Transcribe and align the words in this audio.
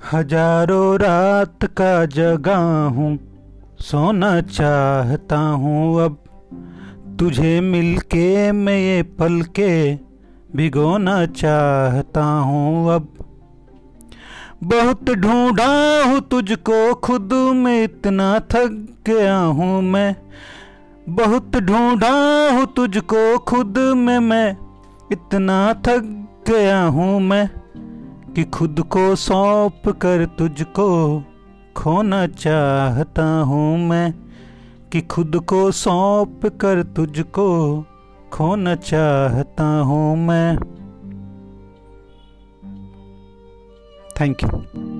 हज़ारों 0.00 0.98
रात 0.98 1.64
का 1.64 2.04
जगा 2.06 2.56
हूँ, 2.86 3.18
सोना 3.80 4.40
चाहता 4.40 5.38
हूँ 5.38 6.02
अब। 6.02 6.16
तुझे 7.18 7.60
मिलके 7.60 8.52
मैं 8.52 8.78
ये 8.78 9.02
पल 9.02 9.40
के 9.42 9.94
भिगोना 10.56 11.24
चाहता 11.26 12.24
हूँ 12.24 12.94
अब। 12.94 13.08
बहुत 14.64 15.10
ढूंढा 15.10 15.70
हूँ 16.04 16.20
तुझको, 16.20 16.94
खुद 16.94 17.32
में 17.56 17.82
इतना 17.84 18.38
थक 18.52 18.86
गया 19.06 19.36
हूँ 19.36 19.82
मैं। 19.82 20.16
बहुत 21.08 21.56
ढूंढा 21.56 22.16
हूँ 22.50 22.66
तुझको, 22.66 23.38
खुद 23.38 23.78
में 23.96 24.18
मैं 24.18 24.56
इतना 25.12 25.62
थक 25.86 26.02
गया 26.48 26.82
हूँ 26.82 27.20
मैं। 27.20 27.48
कि 28.36 28.44
खुद 28.44 28.80
को 28.80 29.14
सौंप 29.14 29.88
कर 29.88 30.26
तुझको 30.26 31.22
खोना 31.76 32.26
चाहता 32.26 33.40
हूँ 33.40 33.78
मैं। 33.78 34.14
कि 34.92 35.00
खुद 35.00 35.36
को 35.36 35.70
सौंप 35.70 36.46
कर 36.46 36.82
तुझको 36.82 37.80
खोना 38.32 38.74
चाहता 38.74 39.78
हूँ 39.78 40.16
मैं। 40.16 40.58
Thank 44.20 44.42
you 44.42 44.99